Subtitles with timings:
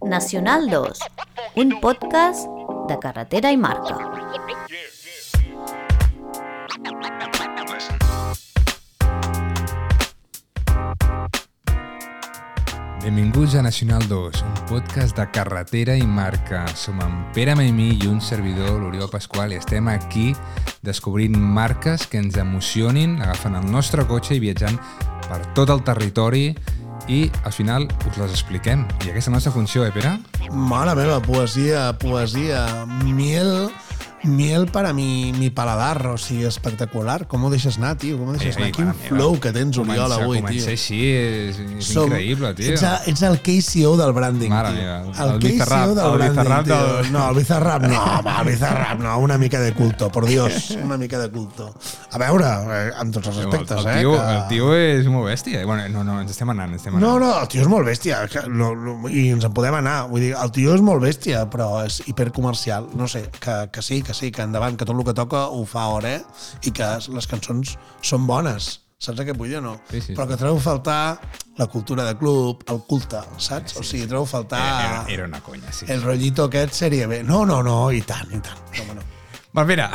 [0.00, 0.98] Nacional 2,
[1.56, 2.46] un podcast
[2.88, 3.98] de carretera i marca.
[13.02, 16.64] Benvinguts a Nacional 2, un podcast de carretera i marca.
[16.72, 20.30] Som en Pere Maimí i un servidor, l'Oriol Pasqual, i estem aquí
[20.80, 24.80] descobrint marques que ens emocionin, agafant el nostre cotxe i viatjant
[25.28, 26.54] per tot el territori
[27.08, 28.86] i al final us les expliquem.
[29.04, 30.18] I aquesta nostra funció, eh, Pere?
[30.50, 32.86] Mare meva, poesia, poesia.
[33.04, 33.70] Miel,
[34.24, 37.26] miel para mi, mi paladar, o sigui, espectacular.
[37.26, 38.18] Com ho deixes anar, tio?
[38.18, 38.70] Com ho deixes anar?
[38.72, 39.08] Quin mare meva.
[39.16, 40.72] flow que tens, Oriol, Començar- avui, començar tio.
[40.72, 42.72] així és, és Som- increïble, tio.
[42.74, 44.78] Ets, a, ets el KCO del branding, Mare tio.
[44.78, 46.74] meva, el el, KCO del el branding, Bizarrap tio.
[46.96, 50.70] del- No, el Bizarrap no, home, el Bizarrap no, una mica de culto, por Dios,
[50.82, 51.74] una mica de culto.
[52.12, 53.98] A veure, eh, amb tots els aspectes, el, eh?
[54.00, 55.64] tio, que- el tio és molt bèstia.
[55.66, 57.08] Bueno, no, no, ens estem anant, ens estem anant.
[57.12, 60.08] No, no, el tio és molt bèstia no, no, i ens en podem anar.
[60.08, 62.88] Vull dir, el tio és molt bèstia, però és hipercomercial.
[62.94, 65.64] No sé, que, que sí, que sí, que endavant, que tot el que toca ho
[65.66, 66.22] fa hora eh?
[66.62, 68.78] i que les cançons són bones.
[69.02, 69.72] Saps què vull dir o no?
[69.90, 70.30] Sí, sí, però sí.
[70.30, 70.98] que trobo a faltar
[71.58, 73.74] la cultura de club, el culte, saps?
[73.76, 75.86] o sigui, trobo a faltar Era, era una conya, sí.
[75.90, 77.24] el rotllito aquest sèrie B.
[77.26, 78.62] No, no, no, i tant, i tant.
[78.78, 79.02] Com no.
[79.52, 79.90] Va, mira.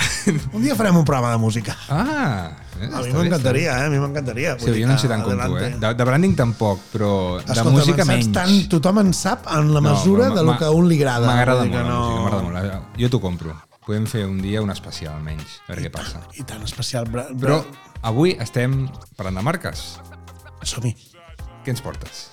[0.53, 1.73] Un dia farem un programa de música.
[1.89, 3.85] Ah, eh, A mi bé, m'encantaria, eh?
[3.87, 4.51] A mi m'encantaria.
[4.53, 4.59] bé.
[4.61, 5.71] Sí, jo no en sé tant com tu, eh?
[5.81, 8.29] De, de branding tampoc, però de Escolta, música saps menys.
[8.35, 10.99] Tant, tothom en sap en la No, mesura ma- de lo que a un li
[11.01, 11.25] agrada.
[11.31, 13.01] M'agrada molt dir la que música, m'agrada molt.
[13.01, 13.55] Jo t'ho compro.
[13.87, 16.19] Podem fer un dia un especial, almenys, a veure què passa.
[16.35, 17.07] I tan especial.
[17.07, 18.81] Bra, Però bra, avui estem
[19.15, 19.85] parlant de marques.
[20.67, 20.91] Som-hi.
[21.63, 22.25] Què ens portes?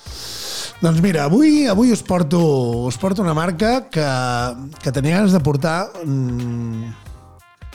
[0.83, 2.41] Doncs mira, avui, avui us, porto,
[2.89, 4.09] us porto una marca que,
[4.83, 6.91] que tenia ganes de portar mm,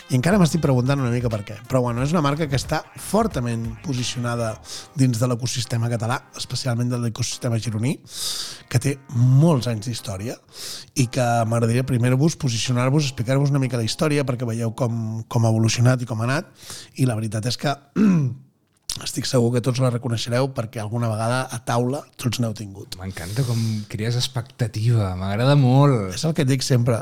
[0.09, 1.55] i encara m'estic preguntant una mica per què.
[1.69, 4.55] Però bueno, és una marca que està fortament posicionada
[4.97, 7.93] dins de l'ecosistema català, especialment de l'ecosistema gironí,
[8.69, 10.39] que té molts anys d'història
[10.97, 15.45] i que m'agradaria primer vos posicionar-vos, explicar-vos una mica la història perquè veieu com, com
[15.45, 16.53] ha evolucionat i com ha anat.
[16.97, 17.77] I la veritat és que
[19.19, 22.95] estic segur que tots la reconeixereu perquè alguna vegada a taula tots n'heu tingut.
[23.02, 23.59] M'encanta com
[23.91, 26.13] crees expectativa, m'agrada molt.
[26.15, 27.02] És el que et dic sempre.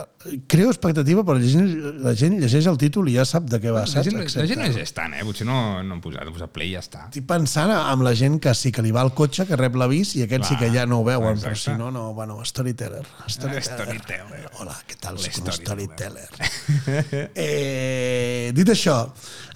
[0.51, 1.69] Creo expectativa, però la gent,
[2.03, 4.09] la gent llegeix el títol i ja sap de què va, La saps?
[4.09, 5.21] gent, la gent no és tant, eh?
[5.27, 7.05] Potser no, no han posat, han posat play i ja està.
[7.07, 10.15] Estic pensant amb la gent que sí que li va al cotxe, que rep l'avís
[10.17, 11.53] i aquests sí Clar, que ja no ho veuen, exacte.
[11.53, 13.05] però si no, no, bueno, storyteller.
[13.27, 13.63] Storyteller.
[13.69, 14.43] Storyteller.
[14.59, 15.19] Hola, què tal?
[15.21, 16.27] Soc un L'storyteller.
[16.33, 17.31] storyteller.
[17.35, 18.97] eh, dit això,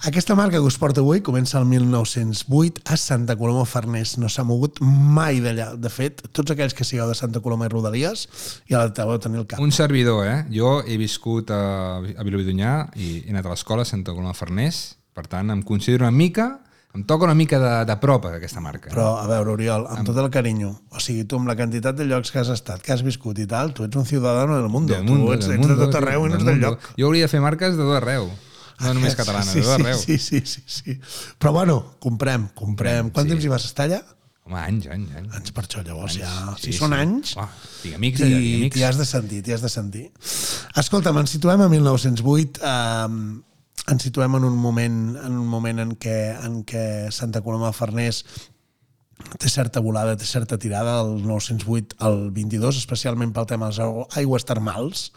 [0.08, 1.66] aquesta marca que us porto avui comença el
[2.52, 4.16] 1908 a Santa Coloma Farners.
[4.20, 5.72] No s'ha mogut mai d'allà.
[5.80, 8.26] De fet, tots aquells que sigueu de Santa Coloma i Rodalies
[8.68, 9.62] ja la deveu tenir al cap.
[9.62, 10.42] Un servidor, eh?
[10.52, 11.62] Jo he viscut a,
[11.98, 15.64] a Vilobí d'Onyà i he anat a l'escola a Santa Coloma Farners, per tant, em
[15.64, 16.50] considero una mica,
[16.92, 18.90] em toca una mica de, de prop aquesta marca.
[18.92, 22.04] Però, a veure, Oriol, amb tot el carinyo, o sigui, tu amb la quantitat de
[22.08, 24.92] llocs que has estat, que has viscut i tal, tu ets un ciudadano del mundo.
[24.92, 26.88] Del mundo, tu ets, del ets de tot arreu i no ets del lloc.
[27.00, 28.28] Jo hauria de fer marques de tot arreu,
[28.80, 30.00] no només catalanes, sí, de tot sí, arreu.
[30.00, 30.96] Sí, sí, sí, sí.
[31.38, 33.10] Però bueno, comprem, comprem.
[33.12, 33.34] Quant sí.
[33.34, 34.00] temps hi vas estar allà?
[34.42, 35.34] Home, anys, anys, anys.
[35.38, 36.30] Anys per això, llavors ja...
[36.58, 36.98] Sí, Si són sí.
[37.04, 37.48] anys, Uah,
[37.84, 38.74] tinc amics allà, t'hi amics.
[38.74, 40.08] t'hi has de sentir, t'hi has de sentir.
[40.82, 43.42] Escolta'm, ens situem a 1908, eh,
[43.92, 46.84] ens situem en un moment en un moment en què, en què
[47.14, 48.24] Santa Coloma de Farners
[49.38, 54.18] té certa volada, té certa tirada del 908 al 22, especialment pel tema de les
[54.22, 55.08] aigües termals.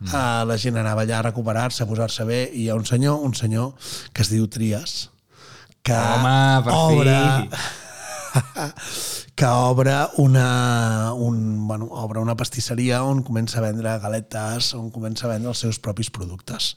[0.00, 0.08] Mm.
[0.10, 3.22] Uh, la gent anava allà a recuperar-se, a posar-se bé, i hi ha un senyor,
[3.22, 3.72] un senyor
[4.12, 5.10] que es diu Trias,
[5.82, 6.36] que Home,
[6.66, 7.16] per obre,
[7.50, 7.81] fi.
[9.34, 15.26] que obre una, un, bueno, obre una pastisseria on comença a vendre galetes, on comença
[15.26, 16.76] a vendre els seus propis productes.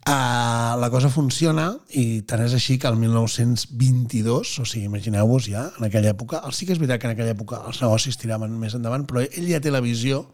[0.00, 1.68] Uh, la cosa funciona
[2.00, 6.56] i tant és així que el 1922, o sigui, imagineu-vos ja, en aquella època, el
[6.56, 9.50] sí que és veritat que en aquella època els negocis tiraven més endavant, però ell
[9.50, 10.24] ja té la visió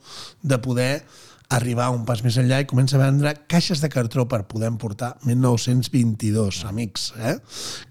[0.43, 0.93] de poder
[1.49, 5.13] arribar un pas més enllà i comença a vendre caixes de cartró per poder emportar
[5.23, 7.37] 1922, amics, eh?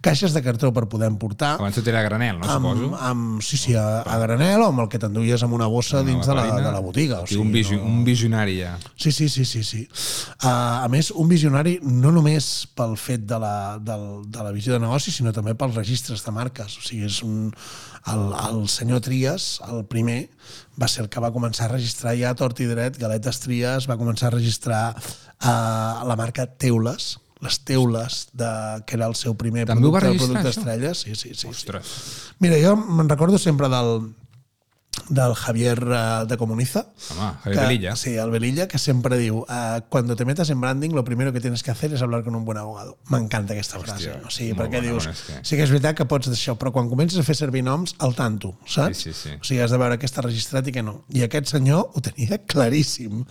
[0.03, 2.89] Caixes de cartró per poder emportar Abans tot era a granel, no, suposo?
[2.89, 6.01] amb, amb, sí, sí, a, a granel o amb el que t'enduies amb una bossa
[6.01, 7.21] Una dins de la, de la botiga.
[7.24, 7.88] O sigui, un, visu, no...
[7.88, 8.75] un visionari ja.
[8.97, 9.63] Sí, sí, sí, sí.
[9.63, 9.85] sí.
[10.44, 14.75] Uh, a més, un visionari no només pel fet de la, del, de la visió
[14.75, 16.75] de negoci, sinó també pels registres de marques.
[16.75, 17.53] O sigui, és un,
[18.12, 20.25] el, el senyor Trias, el primer,
[20.81, 23.88] va ser el que va començar a registrar ja a tort i dret, Galetes Trias,
[23.89, 28.50] va començar a registrar uh, la marca Teules, les teules, de,
[28.88, 30.62] que era el seu primer També ho va producte, el registrar, producte això?
[30.62, 30.94] estrella.
[30.95, 31.42] Sí, sí, sí.
[31.45, 31.51] sí.
[31.51, 31.95] Ostres.
[32.39, 34.10] Mira, jo me'n recordo sempre del,
[35.09, 36.88] del Javier uh, de Comuniza.
[37.12, 37.95] Home, Javier Velilla.
[37.95, 41.39] Sí, el Velilla, que sempre diu uh, cuando te metas en branding, lo primero que
[41.42, 42.97] tienes que hacer es hablar con un buen abogado.
[43.09, 44.09] M'encanta aquesta frase.
[44.12, 46.30] Hòstia, o sigui, molt perquè dius, bona, és que- sí que és veritat que pots
[46.31, 48.97] d'això, però quan comences a fer servir noms, al tanto, saps?
[48.97, 49.36] Sí, sí, sí.
[49.39, 51.03] O sigui, has de veure què està registrat i què no.
[51.13, 53.24] I aquest senyor ho tenia claríssim.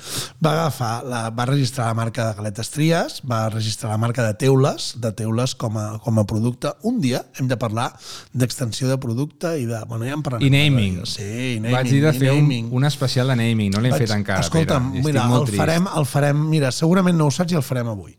[0.45, 4.35] Va agafar, la, va registrar la marca de galetes Tries, va registrar la marca de
[4.35, 6.73] teules, de teules com a, com a producte.
[6.83, 7.93] Un dia hem de parlar
[8.33, 9.81] d'extensió de producte i de...
[9.89, 10.47] Bueno, ja en parlarem.
[10.47, 11.01] I naming.
[11.07, 11.77] Sí, naming.
[11.77, 12.69] Vaig dir de fer un, naming.
[12.73, 14.45] un especial de naming, no l'hem fet encara.
[14.45, 17.91] Escolta'm, Pere, mira, el farem, el farem, mira, segurament no ho saps i el farem
[17.93, 18.17] avui.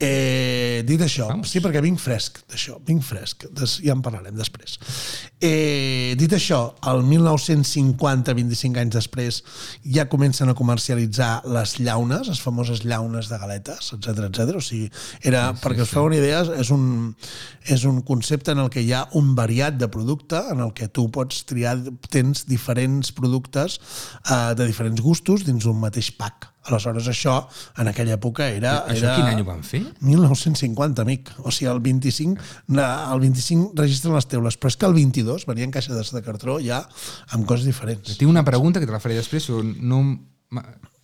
[0.00, 1.52] Eh, dit això, Vamos.
[1.52, 4.74] sí, perquè vinc fresc d'això, vinc fresc, des, ja en parlarem després.
[5.38, 9.38] Eh, dit això, el 1950, 25 anys després,
[9.94, 14.56] ja comencen a comercialitzar les llaunes, les famoses llaunes de galetes, etc etc.
[14.58, 14.88] O sigui,
[15.22, 17.14] era, sí, sí, perquè us feu una idea, és un,
[17.70, 20.90] és un concepte en el que hi ha un variat de producte, en el que
[20.90, 21.76] tu pots triar,
[22.10, 26.53] tens diferents productes eh, de diferents gustos dins un mateix pack.
[26.64, 27.34] Aleshores, això,
[27.78, 28.78] en aquella època, era...
[28.88, 29.16] Això era...
[29.18, 29.82] quin any ho van fer?
[30.00, 31.30] 1950, amic.
[31.44, 32.40] O sigui, el 25,
[32.72, 36.58] na- el 25 registren les teules, però és que el 22 venien caixes de cartró
[36.64, 36.82] ja
[37.36, 38.16] amb coses diferents.
[38.16, 40.00] Tinc una pregunta que te la faré després, però no,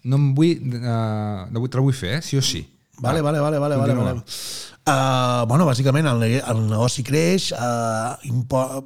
[0.05, 0.57] no em vull...
[0.81, 2.23] Uh, no te la vull fer, eh?
[2.25, 2.65] Sí o sí.
[3.01, 4.23] Vale, vale, vale, vale, vale, vale.
[4.81, 8.17] Uh, bueno, bàsicament el, el negoci creix, uh,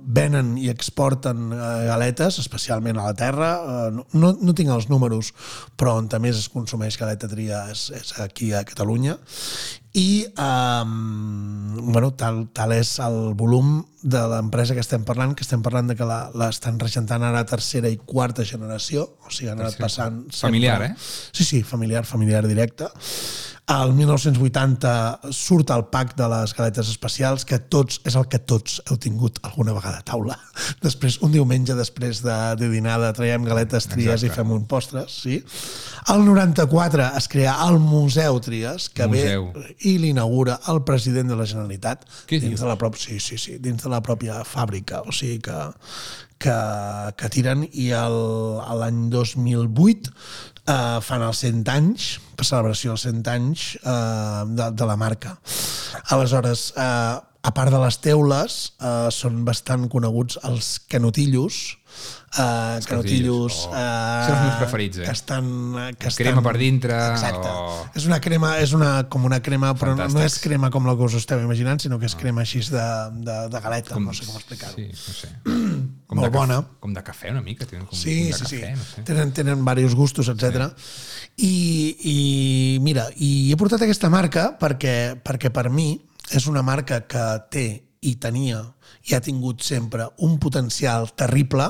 [0.02, 3.52] venen i exporten uh, galetes, especialment a la terra.
[3.62, 5.30] Uh, no, no tinc els números,
[5.78, 9.16] però on més es consumeix galeta tria és, és aquí a Catalunya.
[9.94, 15.62] I um, bueno, tal, tal és el volum de l'empresa que estem parlant, que estem
[15.62, 19.78] parlant de que la- l'estan regentant ara tercera i quarta generació, o sigui, han anat
[19.78, 20.24] passant...
[20.34, 20.94] Familiar, eh?
[21.30, 22.90] Sí, sí, familiar, familiar directe.
[23.66, 28.74] Al 1980 surt el pack de les galetes especials, que tots és el que tots
[28.90, 30.36] heu tingut alguna vegada a taula.
[30.84, 34.28] Després, un diumenge després de, de dinada, traiem galetes tries Exacte.
[34.28, 35.38] i fem un postres, sí.
[36.12, 39.48] Al 94 es crea el Museu Tries, que Museu.
[39.56, 42.60] ve i l'inaugura el president de la Generalitat Què dins dius?
[42.66, 45.56] de la pròpia, sí, sí, sí, dins de la pròpia fàbrica, o sigui que,
[46.36, 46.58] que,
[47.16, 50.12] que tiren i el- l'any 2008
[50.66, 55.36] eh, fan els 100 anys, per celebració dels 100 anys eh, de, de la marca.
[56.10, 61.76] Aleshores, eh, a part de les teules, eh, són bastant coneguts els canotillos,
[62.40, 63.74] eh, canotillos Oh.
[63.76, 65.04] eh, Són els meus preferits, eh?
[65.04, 65.44] que estan,
[65.98, 67.46] que estan Crema per dintre, exacte.
[67.52, 70.42] o- és una crema és una, com una crema però no, no és Fantàstics.
[70.42, 72.88] crema com la que us esteu imaginant sinó que és crema així de,
[73.28, 75.30] de, de galeta no sé com explicar-ho Sí, no sé.
[76.14, 76.78] Com Molt de cafè- bona.
[76.80, 77.66] Com de cafè, una mica.
[77.66, 78.78] Tenen com, Sí, com de sí, cafè, sí.
[78.78, 79.02] no sé.
[79.08, 80.68] Tenen, tenen diversos gustos, etc.
[81.36, 81.54] I,
[82.14, 85.88] I mira, i he portat aquesta marca perquè, perquè per mi
[86.30, 87.64] és una marca que té
[88.04, 88.60] i tenia
[89.10, 91.66] i ha tingut sempre un potencial terrible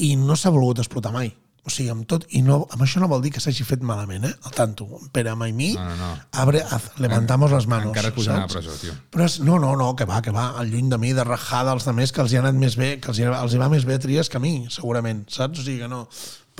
[0.00, 1.28] i no s'ha volgut explotar mai.
[1.70, 4.26] O sigui, amb tot, i no, amb això no vol dir que s'hagi fet malament,
[4.26, 4.32] eh?
[4.48, 6.10] Al tanto, Pere Maimí, No, no, no.
[6.42, 6.64] abre,
[6.98, 7.92] levantamos les manos.
[7.94, 8.96] Encara et posen a presó, tio.
[9.14, 11.70] Però és, no, no, no, que va, que va, al lluny de mi, de rajada
[11.72, 13.70] als altres que els hi ha anat més bé, que els hi, els hi va
[13.70, 15.62] més bé a Tries que a mi, segurament, saps?
[15.62, 16.08] O sigui que no.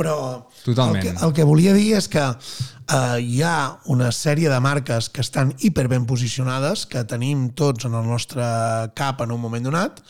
[0.00, 0.17] Però
[0.64, 1.02] Totalment.
[1.02, 5.11] El, que, el que volia dir és que eh, hi ha una sèrie de marques
[5.12, 8.44] que estan hiper ben posicionades, que tenim tots en el nostre
[8.97, 10.00] cap en un moment donat,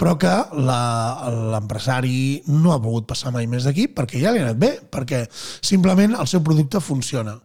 [0.00, 4.60] però que l'empresari no ha volgut passar mai més d'aquí perquè ja li ha anat
[4.60, 7.38] bé, perquè simplement el seu producte funciona.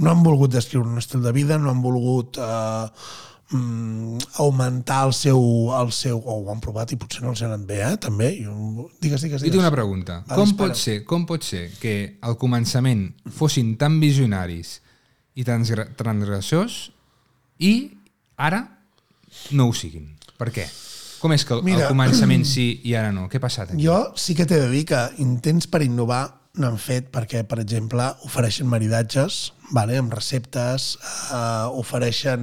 [0.00, 2.86] No han volgut descriure un estil de vida, no han volgut eh,
[3.52, 5.40] mm, augmentar el seu,
[5.80, 6.18] el seu...
[6.18, 7.96] O ho han provat i potser no els ha anat bé, eh?
[8.02, 8.30] També.
[8.44, 9.62] Jo, digues, digues, Jo tinc digues.
[9.64, 10.20] una pregunta.
[10.28, 10.70] Va, com, dispara.
[10.74, 14.78] pot ser, com pot ser que al començament fossin tan visionaris
[15.34, 16.90] i transgra- transgressors
[17.58, 17.74] i
[18.36, 18.64] ara
[19.52, 20.16] no ho siguin?
[20.40, 20.64] Per què?
[21.20, 23.28] Com és que al, Mira, al començament sí i ara no?
[23.28, 23.82] Què ha passat aquí?
[23.84, 28.08] Jo sí que t'he de dir que intents per innovar n'han fet perquè, per exemple,
[28.26, 30.98] ofereixen maridatges vale, amb receptes,
[31.32, 32.40] eh, ofereixen...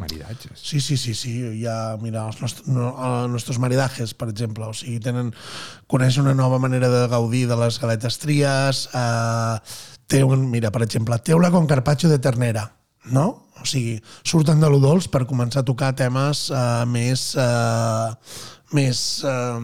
[0.00, 0.58] Maridatges.
[0.58, 1.34] Sí, sí, sí, sí.
[1.60, 4.66] Hi ha, mira, els nostres, no, els nostres maridajes, per exemple.
[4.66, 5.32] O sigui, tenen,
[5.90, 8.86] coneixen una nova manera de gaudir de les galetes tries.
[8.92, 9.78] Eh,
[10.10, 12.68] té un, mira, per exemple, teula con carpaccio de ternera,
[13.14, 13.28] no?
[13.62, 17.32] O sigui, surten de lo dolç per començar a tocar temes eh, més...
[17.38, 19.58] Eh, més eh,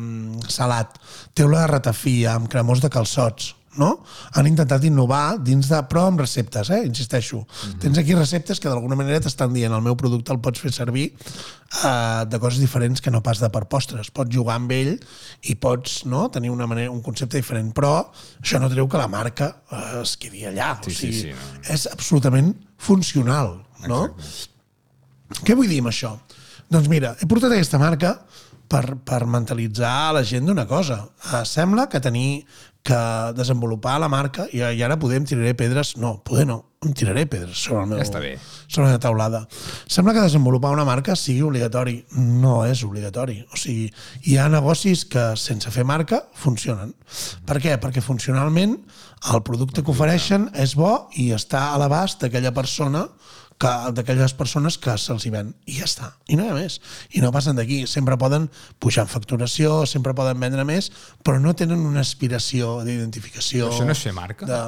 [0.46, 0.92] salat.
[1.34, 3.48] Teula de ratafia, amb cremós de calçots,
[3.80, 3.90] no?
[4.36, 5.78] Han intentat innovar dins de...
[5.90, 6.82] però amb receptes, eh?
[6.88, 7.42] insisteixo.
[7.82, 11.06] Tens aquí receptes que d'alguna manera t'estan dient el meu producte el pots fer servir
[11.10, 14.12] eh, de coses diferents que no pas de per postres.
[14.14, 14.92] Pots jugar amb ell
[15.48, 17.94] i pots no, tenir una manera, un concepte diferent, però
[18.42, 20.74] això no treu que la marca eh, es quedi allà.
[20.84, 21.64] Sí, o sí, sigui, sí, no.
[21.74, 23.58] És absolutament funcional.
[23.88, 24.04] No?
[24.12, 24.50] Exacte.
[25.46, 26.16] Què vull dir amb això?
[26.70, 28.16] Doncs mira, he portat aquesta marca
[28.70, 31.02] per, per mentalitzar la gent d'una cosa.
[31.26, 32.44] Uh, sembla que tenir
[32.82, 32.98] que
[33.36, 37.60] desenvolupar la marca i, i ara podem tiraré pedres, no, poder no, em tiraré pedres
[37.66, 38.30] sobre el meu, Ja està bé.
[38.66, 39.42] sobre la taulada.
[39.86, 41.98] Sembla que desenvolupar una marca sigui obligatori.
[42.16, 43.42] No és obligatori.
[43.52, 43.90] O sigui,
[44.24, 46.94] hi ha negocis que sense fer marca funcionen.
[47.44, 47.76] Per què?
[47.82, 48.78] Perquè funcionalment
[49.34, 53.04] el producte que ofereixen és bo i està a l'abast d'aquella persona
[53.60, 55.54] d'aquelles persones que se'ls hi ven.
[55.68, 56.12] I ja està.
[56.28, 56.80] I no hi ha més.
[57.16, 57.82] I no passen d'aquí.
[57.90, 58.48] Sempre poden
[58.80, 60.90] pujar en facturació, sempre poden vendre més,
[61.24, 63.68] però no tenen una aspiració d'identificació.
[63.72, 64.48] Això no és fer marca?
[64.48, 64.62] De...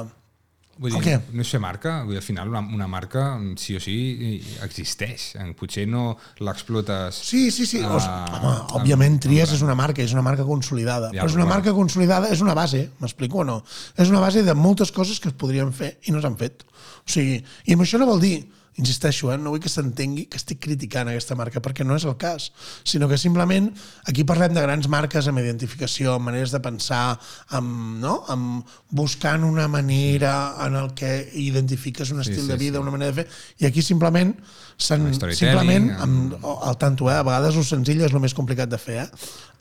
[0.73, 1.17] Vull dir, què?
[1.37, 3.27] no és fer marca, vull dir, al final una, una marca
[3.61, 5.27] sí o sí existeix.
[5.59, 7.19] Potser no l'explotes...
[7.29, 7.83] Sí, sí, sí.
[7.85, 11.11] Ah, Uh, home, òbviament Tries és una marca, és una marca consolidada.
[11.13, 11.59] Ja, però és una clar.
[11.59, 13.59] marca consolidada, és una base, m'explico o no?
[14.01, 16.65] És una base de moltes coses que es podrien fer i no s'han fet.
[17.05, 17.37] O sigui,
[17.69, 18.35] i amb això no vol dir
[18.79, 22.15] insisteixo, eh, no vull que s'entengui que estic criticant aquesta marca, perquè no és el
[22.21, 22.49] cas,
[22.87, 23.69] sinó que simplement
[24.09, 27.19] aquí parlem de grans marques amb identificació, amb maneres de pensar,
[27.53, 28.15] amb, no?
[28.33, 30.33] amb buscant una manera
[30.65, 31.13] en el que
[31.43, 32.81] identifiques un estil sí, de vida, sí.
[32.81, 33.27] una manera de fer,
[33.61, 34.33] i aquí simplement
[34.77, 37.19] s'han simplement amb- amb, al tanto, eh?
[37.21, 39.09] a vegades el senzill és el més complicat de fer, eh?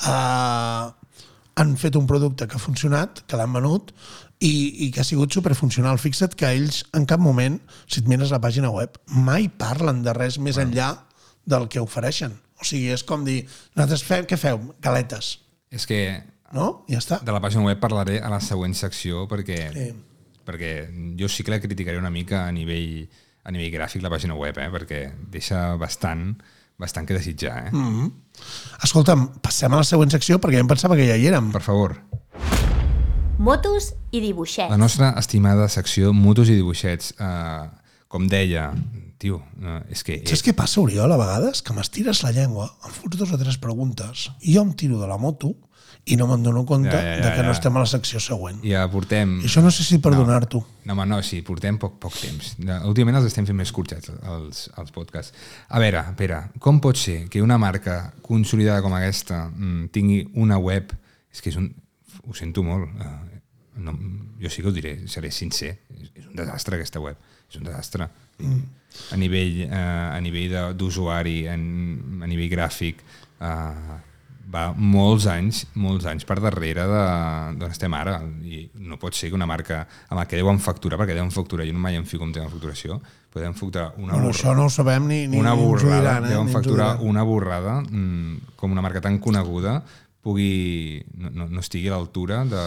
[0.02, 0.90] Uh,
[1.60, 3.92] han fet un producte que ha funcionat, que l'han venut,
[4.42, 6.00] i, i que ha sigut superfuncional.
[6.02, 10.14] Fixa't que ells, en cap moment, si et mires la pàgina web, mai parlen de
[10.16, 10.90] res més enllà
[11.46, 12.34] del que ofereixen.
[12.58, 13.40] O sigui, és com dir,
[13.76, 14.60] nosaltres fem, què feu?
[14.82, 15.36] Galetes.
[15.72, 16.02] És que
[16.52, 16.84] No?
[16.90, 17.16] Ja està.
[17.24, 19.86] de la pàgina web parlaré a la següent secció perquè, Sí.
[20.44, 20.72] perquè
[21.18, 23.08] jo sí que la criticaré una mica a nivell,
[23.44, 24.68] a nivell gràfic la pàgina web, eh?
[24.70, 25.00] perquè
[25.32, 26.36] deixa bastant,
[26.78, 27.68] bastant que desitjar.
[27.68, 27.70] Eh?
[27.72, 28.10] Mm.
[28.84, 31.50] Escolta'm, passem a la següent secció perquè em pensava que ja hi érem.
[31.54, 31.96] Per favor,
[33.42, 34.70] Motos i dibuixets.
[34.70, 37.10] la nostra estimada secció Motos i dibuixets.
[37.18, 37.66] Uh,
[38.06, 38.68] com deia,
[39.18, 40.20] tio, uh, és que...
[40.28, 41.62] Saps què passa, Oriol, a vegades?
[41.66, 45.10] Que m'estires la llengua, em fots dos o tres preguntes, i jo em tiro de
[45.10, 45.56] la moto
[46.06, 47.56] i no me'n dono compte Ja, ja, ja, de que no ja.
[47.58, 48.62] estem a la secció següent.
[48.62, 49.34] Ja portem...
[49.42, 50.62] I això no sé si perdonar-t'ho.
[50.86, 52.54] No, home, no, sí, portem poc, poc temps.
[52.86, 55.34] Últimament els estem fent més curtets, els, els podcasts.
[55.66, 60.62] A veure, Pere, com pot ser que una marca consolidada com aquesta mm, tingui una
[60.62, 60.94] web...
[61.32, 61.72] És que és un...
[62.28, 62.88] Ho sento molt.
[63.00, 63.40] eh,
[63.82, 63.94] no,
[64.40, 65.78] jo sí que ho diré, seré sincer.
[65.98, 67.16] És, és un desastre, aquesta web.
[67.48, 68.08] És un desastre.
[68.38, 68.62] Mm.
[69.12, 72.96] A nivell, eh, a nivell d'usuari, en- a nivell gràfic...
[73.40, 74.00] Eh,
[74.52, 79.36] va molts anys, molts anys per darrere d'on estem ara i no pot ser que
[79.38, 79.78] una marca
[80.10, 82.46] amb la que deuen facturar, perquè deuen facturar, jo no mai em fico en tema
[82.50, 82.98] de facturació,
[83.32, 85.88] deuen facturar una, Bueno, borra, això no ho sabem ni, ni, una ni ens ho
[85.94, 86.32] diran, eh?
[86.34, 89.78] deuen facturar una borrada mm, com una marca tan coneguda
[90.22, 92.64] pugui, no, no, no estigui a l'altura de...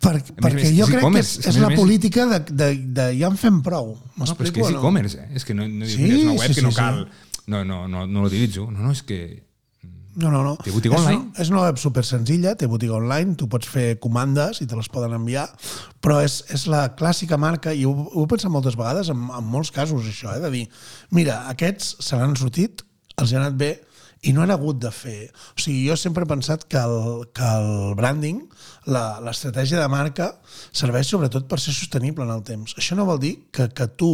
[0.00, 2.38] Per, més, perquè és jo crec que és, és és més, la més- política de,
[2.52, 2.66] de,
[2.98, 3.94] de ja en fem prou.
[4.18, 5.28] No, però és que és e-commerce, eh?
[5.40, 6.82] és que no, no, Sí, mira, és una web sí, que no sí, sí.
[6.82, 6.98] cal,
[7.54, 9.20] no, no, no, no l'utilitzo, no, no, és que
[10.20, 10.56] No, no, no.
[10.58, 11.20] Té botiga és online?
[11.22, 14.74] Una, és una web super senzilla, té botiga online, tu pots fer comandes i te
[14.76, 15.44] les poden enviar,
[16.02, 19.46] però és, és la clàssica marca, i ho, ho he pensat moltes vegades, en, en
[19.46, 20.64] molts casos, això, eh, de dir,
[21.14, 22.82] mira, aquests se n'han sortit,
[23.22, 23.70] els ha anat bé,
[24.22, 25.30] i no han hagut de fer...
[25.56, 28.42] O sigui, jo sempre he pensat que el, que el branding,
[28.92, 30.26] la- l'estratègia de marca,
[30.76, 32.74] serveix sobretot per ser sostenible en el temps.
[32.76, 34.10] Això no vol dir que, que tu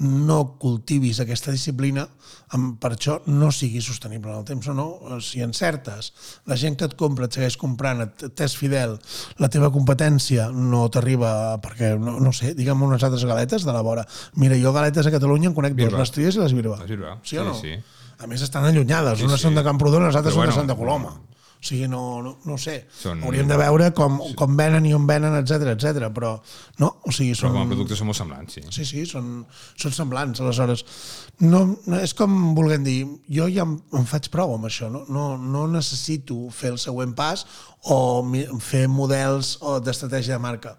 [0.00, 2.06] no cultivis aquesta disciplina,
[2.54, 4.86] amb, per això no sigui sostenible en el temps o no.
[5.20, 6.12] Si encertes,
[6.46, 8.06] la gent que et compra et segueix comprant,
[8.38, 8.96] t'és fidel,
[9.42, 13.82] la teva competència no t'arriba perquè, no, no sé, digue'm unes altres galetes de la
[13.82, 14.06] vora.
[14.38, 16.04] Mira, jo galetes a Catalunya en conec dos, Birba.
[16.04, 16.78] les Tries i les Birba.
[16.84, 17.54] Les Birba, Sí o no?
[17.58, 17.96] sí, sí.
[18.20, 19.18] A més, estan allunyades.
[19.18, 19.48] Sí, unes sí.
[19.48, 21.16] són de Camprodon, les altres Però són de bueno, Santa Coloma.
[21.60, 22.86] O sigui, no, no, no sé.
[23.02, 26.06] Són- Hauríem de veure com, com venen i on venen, etc etc.
[26.16, 26.30] Però
[26.80, 27.52] no, o sigui, Però són...
[27.58, 28.62] com a producte som molt semblants, sí.
[28.72, 29.42] Sí, sí, són,
[29.76, 30.40] són semblants.
[30.40, 30.86] Aleshores,
[31.44, 32.96] no, no, és com vulguem dir,
[33.28, 35.04] jo ja em, em faig prou amb això, no?
[35.12, 37.44] No, no necessito fer el següent pas
[37.92, 38.00] o
[38.64, 40.78] fer models o d'estratègia de marca.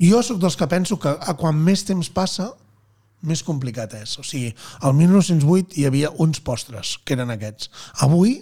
[0.00, 2.54] Jo sóc dels que penso que a quan més temps passa,
[3.22, 4.16] més complicat és.
[4.18, 7.70] O sigui, al 1908 hi havia uns postres, que eren aquests.
[8.06, 8.40] Avui,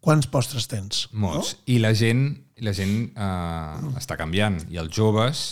[0.00, 1.08] quants postres tens?
[1.12, 1.56] Molts.
[1.66, 2.28] I la gent,
[2.64, 4.60] la gent eh, està canviant.
[4.70, 5.48] I els joves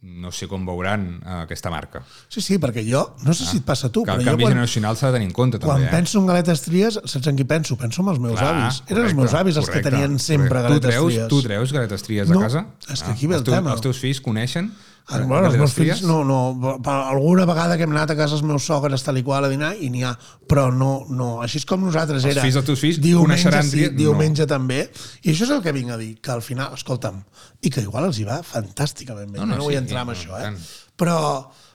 [0.00, 2.00] no sé com veuran eh, aquesta marca.
[2.32, 4.30] Sí, sí, perquè jo, no sé si et passa a tu, Que el però jo
[4.30, 5.90] canvi quan, generacional s'ha de tenir en compte, Quan també.
[5.90, 5.92] eh?
[5.92, 7.76] penso en galetes tries, saps en qui penso?
[7.76, 8.78] Penso en els meus Clar, avis.
[8.86, 10.68] Eren els correcte, meus avis els que correcte, tenien sempre correcte.
[10.70, 11.28] galetes tu treus, tries.
[11.34, 12.62] Tu treus galetes tries No, a casa?
[12.88, 13.74] és que aquí ve el els teus, tema.
[13.76, 14.72] Els teus fills coneixen
[15.10, 18.44] Eh, bueno, els meus fills, no, no, alguna vegada que hem anat a casa els
[18.46, 20.12] meus sogres tal i qual a dinar i n'hi ha,
[20.46, 22.44] però no, no, així és com nosaltres Els era.
[22.44, 23.98] fills dels teus fills diumenge coneixeran sí, tria- no.
[23.98, 24.84] diumenge també,
[25.24, 27.24] i això és el que vinc a dir, que al final, escolta'm,
[27.66, 30.04] i que igual els hi va fantàsticament bé, No, no, no, no, vull sí, entrar
[30.06, 30.44] en no, això, eh?
[30.46, 30.60] tant.
[31.00, 31.18] però,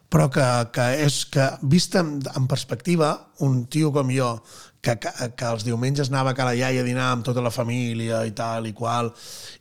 [0.08, 3.12] però que, que és que, vist en, en perspectiva,
[3.44, 4.30] un tio com jo,
[4.86, 8.22] que, que, que els diumenges anava a Cala Iaia a dinar amb tota la família
[8.28, 9.10] i tal i qual,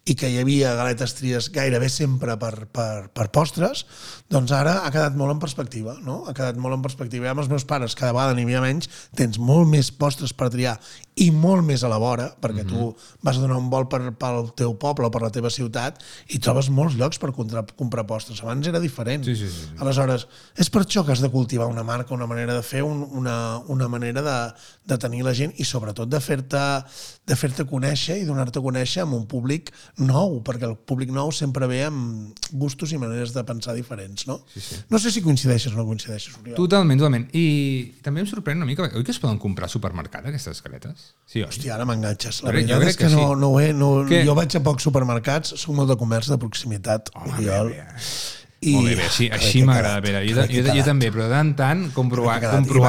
[0.04, 3.84] i que hi havia galetes tries gairebé sempre per, per, per postres,
[4.32, 6.22] doncs ara ha quedat molt en perspectiva, no?
[6.28, 7.28] Ha quedat molt en perspectiva.
[7.28, 10.50] I amb els meus pares cada vegada n'hi havia menys, tens molt més postres per
[10.52, 10.76] triar
[11.14, 12.94] i molt més a la vora, perquè mm -hmm.
[12.94, 16.02] tu vas a donar un vol per, pel teu poble o per la teva ciutat
[16.28, 18.42] i trobes molts llocs per comprar, comprar postres.
[18.42, 19.24] Abans era diferent.
[19.24, 19.76] Sí, sí, sí, sí.
[19.78, 23.06] Aleshores, és per això que has de cultivar una marca, una manera de fer, un,
[23.12, 24.54] una, una manera de,
[24.84, 26.84] de tenir la gent i sobretot de fer-te
[27.24, 31.32] de fer-te conèixer i donar-te a conèixer amb un públic nou, perquè el públic nou
[31.32, 34.40] sempre ve amb gustos i maneres de pensar diferents, no?
[34.52, 34.80] Sí, sí.
[34.90, 36.56] No sé si coincideixes o no coincideixes, Oriol.
[36.58, 37.28] Totalment, totalment.
[37.32, 41.03] I també em sorprèn una mica, oi que es poden comprar al supermercat aquestes galetes?
[41.26, 41.48] Sí, oi?
[41.48, 42.42] Hòstia, ara m'enganxes.
[42.44, 43.40] La jo veritat crec és que, que no, sí.
[43.40, 43.72] no ho he...
[43.74, 43.88] No,
[44.28, 47.72] jo vaig a pocs supermercats, soc molt de comerç de proximitat, Home, Oriol.
[47.72, 48.40] bé, bé.
[48.64, 50.20] Molt bé, bé, així, així m'agrada, Pere.
[50.24, 50.86] Jo, jo, jo quedat.
[50.86, 52.30] també, però de tant en tant compro, I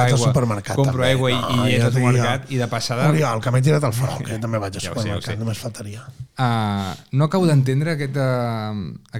[0.06, 1.08] aigua, supermercat, compro també.
[1.10, 3.08] aigua i, No, i llet jo al supermercat i de passada...
[3.10, 4.38] Oriol, que m'he tirat el froc, eh?
[4.40, 5.36] també vaig al Ja supermercat, sé.
[5.42, 6.06] només faltaria.
[6.38, 8.26] Uh, no acabo d'entendre aquesta,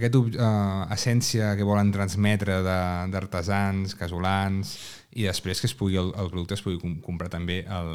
[0.00, 4.73] aquest, uh, essència que volen transmetre de- d'artesans, casolans,
[5.16, 7.90] i després que es pugui, el, el producte es pugui com- comprar també al,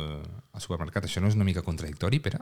[0.52, 1.06] al supermercat.
[1.06, 2.42] Això no és una mica contradictori, Pere?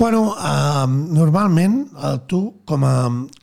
[0.00, 2.94] Bueno, uh, normalment uh, tu, com a,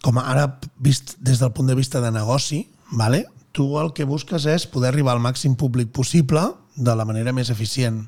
[0.02, 0.46] com a ara
[0.82, 2.64] vist des del punt de vista de negoci,
[2.98, 3.26] vale?
[3.58, 6.44] tu el que busques és poder arribar al màxim públic possible
[6.78, 8.04] de la manera més eficient.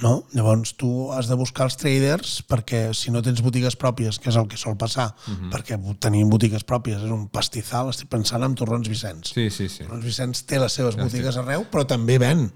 [0.00, 0.12] No?
[0.32, 4.38] Llavors tu has de buscar els traders perquè si no tens botigues pròpies, que és
[4.40, 5.50] el que sol passar, uh -huh.
[5.52, 9.34] perquè tenir botigues pròpies és un pastizal, estic pensant en Torrons Vicenç.
[9.34, 9.84] Sí, sí, sí.
[9.84, 12.50] Torrons Vicenç té les seves botigues arreu, però també ven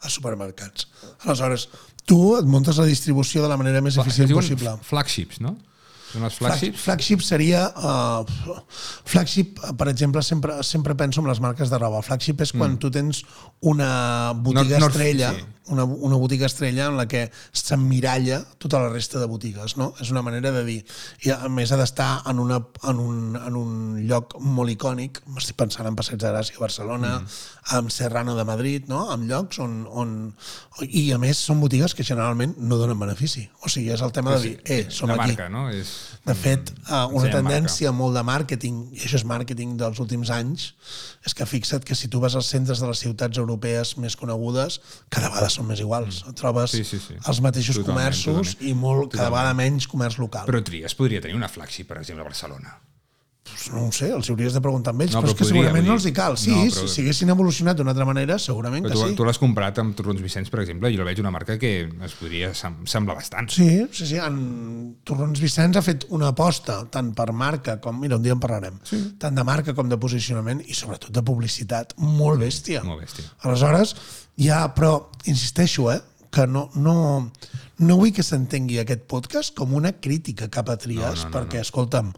[0.00, 0.88] a supermercats.
[1.24, 1.68] Aleshores,
[2.04, 4.78] tu et muntes la distribució de la manera més eficient possible.
[4.82, 5.56] Flagships, no?
[6.12, 6.82] Són els Flag, flagships?
[6.86, 7.64] flagship seria...
[7.74, 8.60] Uh,
[9.04, 12.02] flagship, per exemple, sempre, sempre penso en les marques de roba.
[12.06, 13.24] Flagship és quan tu tens
[13.60, 15.44] una botiga Nord- estrella, sí.
[15.68, 19.92] Una, una botiga estrella en la que s'emmiralla tota la resta de botigues, no?
[20.00, 20.78] És una manera de dir...
[21.26, 23.72] I a més ha d'estar en, una, en, un, en un
[24.06, 27.76] lloc molt icònic, m'estic pensant en Passeig de Gràcia a Barcelona, mm.
[27.78, 29.06] en Serrano de Madrid, no?
[29.14, 30.14] En llocs on, on...
[30.86, 33.46] I a més són botigues que generalment no donen benefici.
[33.64, 35.34] O sigui, és el tema de dir, eh, som la aquí.
[35.34, 35.66] marca, no?
[35.72, 35.94] És,
[36.26, 40.72] De fet, uh, una tendència molt de màrqueting, i això és màrqueting dels últims anys,
[41.26, 44.80] és que fixa't que si tu vas als centres de les ciutats europees més conegudes,
[45.10, 46.22] cada vegada són més iguals.
[46.38, 46.82] Trobes Mm.
[46.82, 47.16] Sí, sí, sí.
[47.16, 48.68] els mateixos Totalment, comerços totalment.
[48.70, 50.46] i molt, cada vegada menys comerç local.
[50.48, 52.76] Però Trias podria tenir una flagship, per exemple, a Barcelona.
[53.46, 55.44] Pues no ho sé, els hauries de preguntar amb ells, No, però, però és que
[55.44, 56.36] podria, segurament vull no dir- els hi cal.
[56.36, 59.14] Sí, no, no, però- si haguessin evolucionat d'una altra manera, segurament Però que tu, sí.
[59.16, 61.70] tu l'has comprat amb Torrons Vicenç, per exemple, i jo veig una marca que
[62.08, 63.48] es podria sem sembla bastant.
[63.54, 64.16] Sí, sí, sí.
[64.18, 68.00] En Torrons Vicenç ha fet una aposta tant per marca com...
[68.00, 68.80] Mira, un dia en parlarem.
[68.84, 68.98] Sí.
[69.18, 72.82] Tant de marca com de posicionament i sobretot de publicitat molt bèstia.
[72.84, 73.24] Molt bèstia.
[73.46, 73.94] Aleshores,
[74.36, 77.30] ja, però insisteixo, eh, que no, no,
[77.78, 81.36] no vull que s'entengui aquest podcast com una crítica cap a Trias, No, no, no,
[81.38, 82.10] perquè, escolta'm,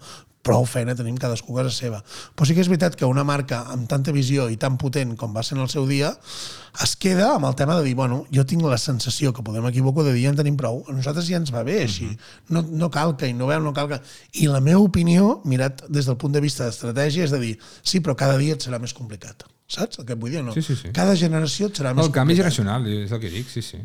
[0.48, 2.00] prou feina tenim cadascú a casa seva.
[2.34, 5.36] Però sí que és veritat que una marca amb tanta visió i tan potent com
[5.36, 6.14] va ser en el seu dia
[6.84, 10.04] es queda amb el tema de dir, bueno, jo tinc la sensació que podem equivocar
[10.06, 12.06] de dir ja en tenim prou, a nosaltres ja ens va bé així,
[12.54, 13.98] no, no cal que innovem, no cal que...
[14.38, 17.98] I la meva opinió, mirat des del punt de vista d'estratègia, és de dir, sí,
[18.04, 19.42] però cada dia et serà més complicat.
[19.68, 20.44] Saps el que et vull dir?
[20.44, 20.54] No?
[20.54, 20.92] Sí, sí, sí.
[20.96, 22.54] Cada generació et serà més El canvi complicat.
[22.54, 23.82] generacional, és el que dic, sí, sí.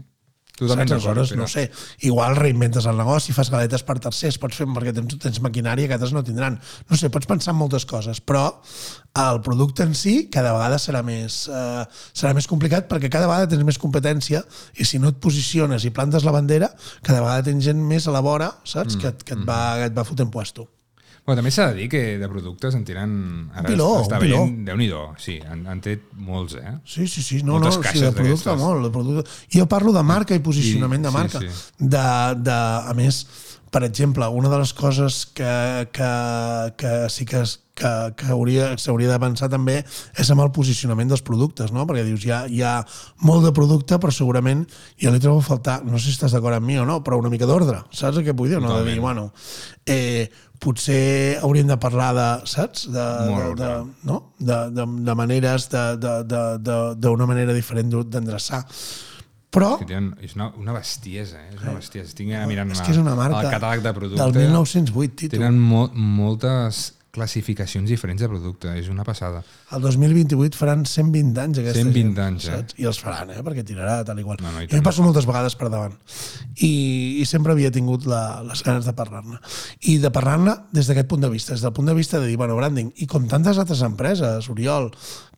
[0.54, 1.06] Totalment Saps?
[1.08, 1.64] Aleshores, no sé,
[2.06, 5.96] igual reinventes el negoci, fas galetes per tercers, pots fer perquè tens, tens maquinària que
[5.98, 6.60] altres no tindran.
[6.90, 8.62] No sé, pots pensar en moltes coses, però
[9.18, 13.50] el producte en si cada vegada serà més, eh, serà més complicat perquè cada vegada
[13.50, 14.44] tens més competència
[14.78, 16.70] i si no et posiciones i plantes la bandera,
[17.02, 18.96] cada vegada tens gent més a la vora, saps?
[19.02, 20.70] que, et- que, et va, que et va fotent puesto.
[21.26, 23.12] Bueno, també s'ha de dir que de productes en tenen...
[23.56, 24.42] Ara piló, està un piló.
[24.68, 24.90] déu nhi
[25.24, 26.74] sí, han, han tret molts, eh?
[26.84, 27.42] Sí, sí, sí.
[27.48, 28.84] No, Moltes no, sí, de producte molt.
[28.84, 29.32] De producte.
[29.56, 31.40] Jo parlo de marca i posicionament Sí, de sí, marca.
[31.40, 31.48] sí.
[31.80, 32.04] De,
[32.44, 32.58] de,
[32.92, 33.22] a més,
[33.72, 36.12] per exemple, una de les coses que, que,
[36.76, 39.80] que sí que, que, que hauria- s'hauria de pensar també
[40.18, 41.88] és amb el posicionament dels productes, no?
[41.90, 42.76] perquè dius, hi ha, hi ha
[43.26, 44.66] molt de producte, però segurament
[45.02, 47.18] jo li trobo a faltar, no sé si estàs d'acord amb mi o no, però
[47.18, 48.60] una mica d'ordre, saps el que vull dir?
[48.62, 48.70] No?
[48.78, 49.02] De dir, Totalment.
[49.02, 49.34] bueno,
[49.90, 50.30] eh,
[50.64, 52.86] potser hauríem de parlar de, saps?
[52.94, 54.20] De, Molt de, de, no?
[54.40, 55.66] de, de, de maneres,
[57.04, 58.64] d'una manera diferent d'endreçar.
[59.54, 61.52] Però Que tenen, és una, una bestiesa, eh?
[61.54, 62.08] És una bestiesa.
[62.10, 64.24] Estic mirant és que és una marca el catàleg de producte.
[64.24, 65.36] del 1908, Tito.
[65.38, 68.72] Tenen mo moltes classificacions diferents de producte.
[68.80, 69.44] És una passada.
[69.76, 72.56] El 2028 faran 120 anys aquesta 120 gent, anys, eh?
[72.58, 72.78] saps?
[72.82, 73.44] I els faran, eh?
[73.46, 74.42] perquè tirarà tal i qual.
[74.42, 75.94] No, no, i jo hi passo moltes vegades per davant
[76.58, 76.74] i,
[77.22, 79.38] i sempre havia tingut la, les ganes de parlar-ne.
[79.94, 82.40] I de parlar-ne des d'aquest punt de vista, des del punt de vista de dir,
[82.42, 84.90] bueno, branding, i com tantes altres empreses, Oriol,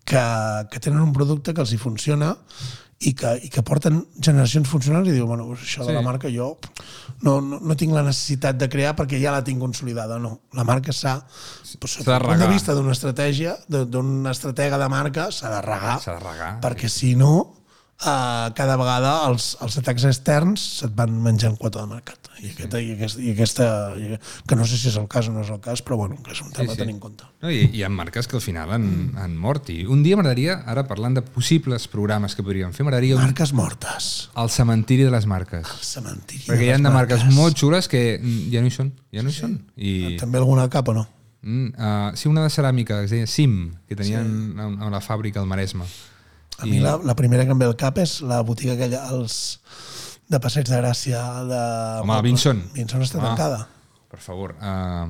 [0.07, 0.23] que,
[0.71, 2.35] que tenen un producte que els hi funciona
[2.99, 5.87] i que, i que porten generacions funcionals i diu, bueno, això Sí.
[5.89, 6.57] de la marca jo
[7.21, 10.39] no, no, no tinc la necessitat de crear perquè ja la tinc consolidada, no.
[10.53, 11.17] La marca s'ha,
[11.79, 15.99] doncs, de punt de vista d'una estratègia, de- d'un estratega de marca, s'ha de regar,
[16.05, 16.59] de regar.
[16.61, 17.54] perquè si no,
[18.01, 22.19] uh, cada vegada els, els atacs externs se't van menjant quota de mercat.
[22.35, 25.33] I, aquesta, i, aquesta, i aquesta, i, que no sé si és el cas o
[25.33, 26.81] no és el cas, però bueno, que és un tema Sí, sí, sí.
[26.81, 27.23] a tenir en compte.
[27.41, 28.85] No, i, hi ha marques que al final han,
[29.21, 29.69] han mort.
[29.71, 33.53] I un dia m'agradaria, ara parlant de possibles programes que podríem fer, m'agradaria un, Marques
[33.55, 34.09] mortes.
[34.35, 35.71] el cementiri de les marques.
[35.87, 36.43] Cementiri.
[36.51, 38.91] Perquè hi ha de marques molt xules que mm, ja no hi són.
[39.15, 39.55] Ja no hi són.
[39.79, 41.07] I, També alguna al cap o no?
[41.45, 43.55] mm, uh, sí, una de ceràmica que es deia Sim,
[43.87, 44.59] que tenien sí.
[44.59, 45.87] a, a la fàbrica al Maresme.
[46.59, 49.59] A mi la, la primera que em ve al cap és la botiga aquella, els
[50.31, 51.61] de Passeig de Gràcia de...
[52.01, 52.63] Home, Vinson.
[52.73, 53.27] Vinson està Ah.
[53.29, 53.67] tancada,
[54.09, 55.09] Per favor, uh,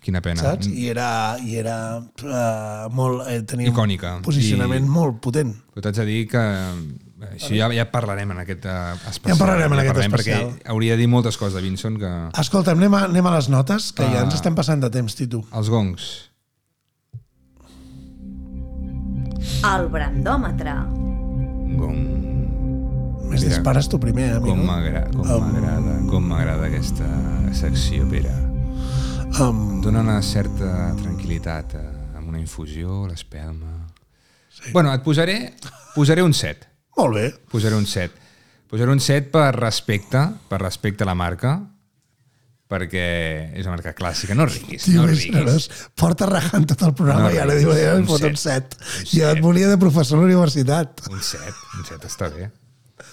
[0.00, 0.40] quina pena.
[0.40, 0.68] saps?
[0.70, 1.08] I era,
[1.42, 3.26] i era uh, molt...
[3.26, 4.14] Eh, tenia Icònica.
[4.20, 5.50] un posicionament I- molt potent.
[5.74, 9.26] Però t'haig de dir que eh, això ja, ja parlarem en aquest uh, especial.
[9.26, 10.46] Ja en parlarem en aquest especial.
[10.54, 12.12] Perquè hauria de dir moltes coses de Vinson que...
[12.40, 14.24] Escolta, anem a, anem a les notes, que ja Ah.
[14.28, 15.42] ens estem passant de temps, Titu.
[15.52, 16.06] Els gongs.
[19.66, 20.74] El brandòmetre.
[21.76, 22.02] Gong.
[23.26, 24.66] Més Mira, dispares tu primer, Com amigo.
[24.68, 27.08] m'agrada, com m'agrada, com m'agrada aquesta
[27.52, 28.30] secció, Pere.
[29.40, 31.82] Um, Dóna una certa tranquil·litat eh,
[32.16, 33.74] amb una infusió, l'espelma...
[34.48, 34.70] Sí.
[34.72, 35.52] Bueno, et posaré,
[35.94, 36.70] posaré un 7.
[36.96, 37.26] molt bé.
[37.50, 38.14] Posaré un 7.
[38.70, 41.58] Posaré un 7 per respecte, per respecte a la marca,
[42.66, 43.06] perquè
[43.54, 44.34] és una marca clàssica.
[44.34, 45.54] No riguis, Tio, no riguis.
[45.54, 48.74] és, porta rajant tot el programa No, i ara diu, ja em fot un set.
[49.06, 49.10] 7.
[49.14, 51.04] Jo et volia de professor a la universitat.
[51.12, 52.50] Un 7, un 7 està bé.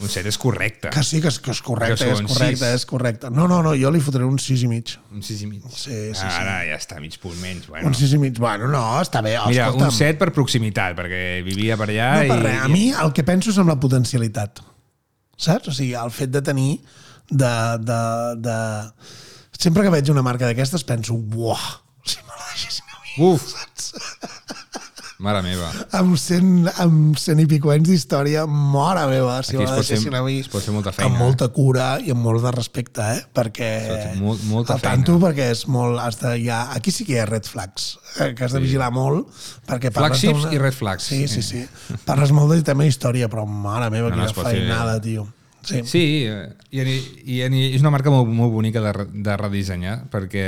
[0.01, 0.89] Un 7 és correcte.
[0.89, 3.29] Que sí, que és, que és correcte, Que és correcte, és correcte.
[3.29, 4.95] No, no, no, jo li fotré un 6 i mig.
[5.13, 5.61] Un 6 i mig.
[5.69, 6.25] Sí, sí, sí.
[6.25, 7.67] Ara ja està, mig punt menys.
[7.69, 7.91] Bueno.
[7.91, 8.39] Un 6 i mig.
[8.41, 9.35] Bueno, no, està bé.
[9.51, 9.91] Mira, escolta'm.
[9.91, 12.45] un 7 per proximitat, perquè vivia per allà No per i...
[12.47, 12.61] res.
[12.63, 14.63] A mi el que penso és amb la potencialitat.
[15.37, 15.69] Saps?
[15.69, 16.71] O sigui, el fet de tenir
[17.29, 18.01] de, de,
[18.47, 18.57] de...
[19.59, 21.61] Sempre que veig una marca d'aquestes penso, buah,
[22.05, 23.33] si me la deixessin a mi.
[23.33, 23.53] Uf!
[25.23, 25.69] Mare meva.
[25.95, 30.17] Amb cent, amb cent i pico anys d'història, mare meva, si Aquí me la deixessin
[30.19, 30.39] a mi.
[30.41, 31.21] es pot fer molta feina, Amb eh?
[31.23, 33.21] molta cura i amb molt de respecte, eh?
[33.37, 33.69] Perquè...
[34.19, 35.23] molt- molta al tanto, feina.
[35.29, 36.01] perquè és molt...
[36.03, 38.89] Has de, ja, aquí sí que hi ha red flags, eh, que has de vigilar
[38.91, 39.29] molt,
[39.69, 41.07] perquè parles Flagships d'una- i red flags.
[41.13, 41.63] Sí, sí, sí.
[42.03, 45.29] Parles molt del tema història, però mare meva, No, no, quina fer- feinada, tio.
[45.63, 45.82] Sí.
[45.88, 47.41] Sí, i, i, i
[47.73, 50.45] és una marca molt, molt bonica de, de redissenyar, perquè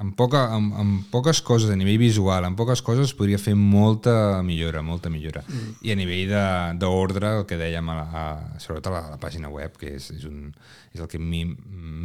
[0.00, 3.54] amb, poca, amb, amb poques coses a nivell visual, amb poques coses es podria fer
[3.54, 5.42] molta millora, molta millora.
[5.46, 5.74] Mm.
[5.84, 9.14] I a nivell de- d'ordre, el que dèiem, a, la, a, sobretot a la, a
[9.14, 10.48] la pàgina web, que és, és, un,
[10.94, 11.44] és el que mi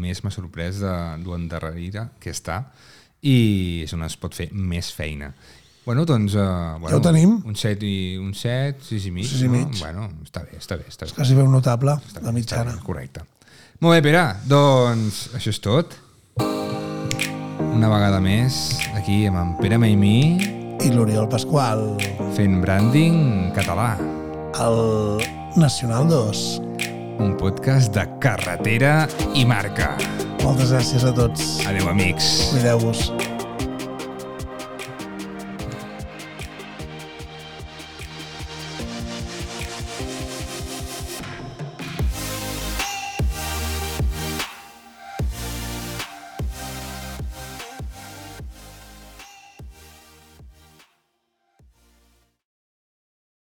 [0.05, 2.65] més m'ha sorprès de, d'endarrerida que està,
[3.25, 5.31] i és on es pot fer més feina.
[5.85, 6.33] Bueno, doncs...
[6.33, 7.41] Uh, bueno, ho tenim.
[7.45, 9.27] Un 7 i un 7, 6 i mig.
[9.29, 9.67] Sis i mig.
[9.69, 9.79] No?
[9.83, 10.87] Bueno, està bé, està bé.
[10.89, 11.13] Està bé.
[11.19, 12.73] Quasi veu notable, Està la mitjana.
[12.73, 13.21] bé, Correcte.
[13.83, 14.23] Molt bé, Pere.
[14.49, 15.93] Doncs això és tot.
[17.75, 20.17] Una vegada més, aquí amb en Pere Maimí,
[20.85, 21.97] I l'Oriol Pasqual,
[22.35, 23.95] fent branding català.
[24.63, 25.21] el
[25.59, 26.61] Nacional 2.
[27.19, 29.97] Un podcast de carretera i marca.
[30.43, 31.65] Moltes gràcies a tots.
[31.67, 32.49] Adeu, amics.
[32.51, 33.11] Cuideu-vos.